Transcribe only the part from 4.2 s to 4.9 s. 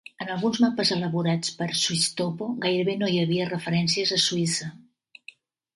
Suïssa.